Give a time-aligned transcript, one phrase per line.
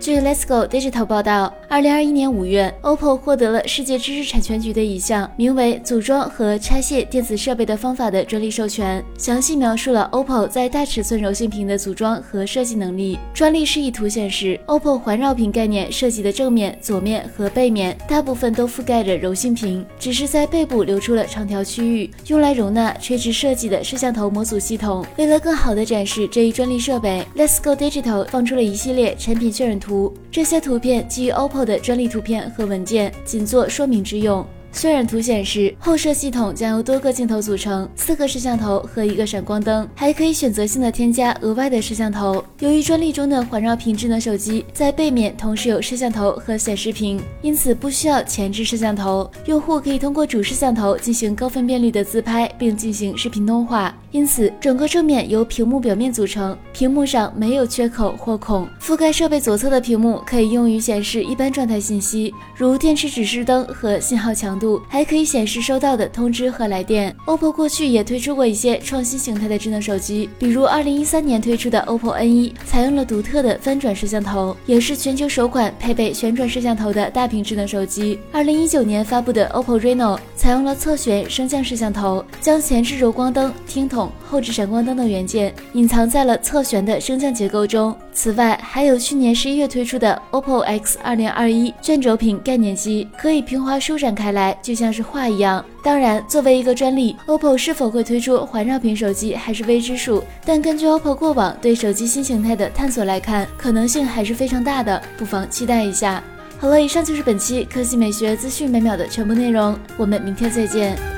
[0.00, 13.18] 据 Let's Go Digital 报道，二零二一年五月，OPPO 获得了世界知识产权局的一项名为“组装和拆卸电子设备的方法”的专利授权，详细描述了 OPPO 在大尺寸柔性屏的组装和设计能力。
[13.34, 25.04] 专利示意图显示，OPPO 环绕屏概念设计的正面、左面和背面大部分都覆盖着柔性屏，只是在背部留出了长条区域，用来容纳垂直设计的摄像头模组系统。
[25.18, 29.88] 为了更好地展示这一专利设备，Let's Go Digital 放出了一系列产品渲染图。
[29.88, 34.46] 图这些图片基于 OPPO 后的专利图片和文件，仅作说明之用。
[34.70, 42.44] 渲染图显示，后摄系统将由多个镜头组成，四个摄像头和一个闪光灯，还可以选择性的添加额外的摄像头。
[42.60, 53.92] 由于专利中的环绕屏智能手机在背面同时有摄像头和显示屏，因此不需要前置摄像头，用户可以通过主摄像头进行高分辨率的自拍，并进行视频通话。
[54.10, 58.64] 因此，整个正面由屏幕表面组成，屏幕上没有缺口或孔。
[58.80, 67.12] 覆盖设备左侧的屏幕可以用于显示一般状态信息，如电池指示灯和信号强度，还可以显示收到的通知和来电。
[67.26, 78.20] OPPO 过去也推出过一些创新形态的智能手机，比如2013年推出的 OPPO N1，采用了独特的翻转摄像头，也是全球首款配备旋转摄像头的大屏智能手机。
[78.32, 84.12] 2019年发布的 OPPO Reno，采用了侧旋升降摄像头，将前置柔光灯、听筒。
[84.30, 87.96] 后置闪光灯等元件隐藏在了侧旋的升降结构中。
[88.12, 95.64] 此外，还有去年十一月推出的 OPPO X 二零二一卷轴屏概念机，可以平滑舒展开来，就像是画一样。
[95.82, 100.22] 当然，作为一个专利，OPPO 是否会推出环绕屏手机还是未知数。
[100.44, 106.22] 但根据 OPPO 过往对手机新形态的探索来看，可能性还是非常大的，不妨期待一下。
[106.58, 111.17] 好了，以上就是本期科技美学资讯每秒的全部内容，我们明天再见。